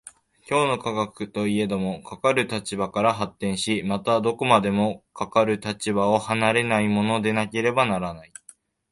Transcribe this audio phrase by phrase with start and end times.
[0.49, 8.33] 今日の科学といえども、かかる立場から発展し、またどこまでもかかる立場を離れないものでなければならない。